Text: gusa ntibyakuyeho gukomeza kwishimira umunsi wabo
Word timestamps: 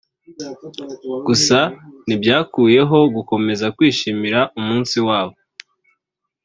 gusa 1.27 1.59
ntibyakuyeho 2.05 2.97
gukomeza 3.15 3.65
kwishimira 3.77 4.39
umunsi 4.59 4.97
wabo 5.07 5.37